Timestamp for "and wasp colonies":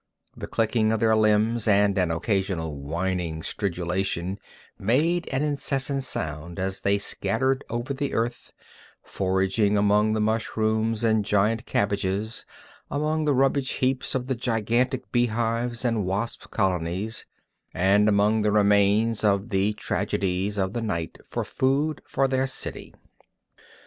15.85-17.27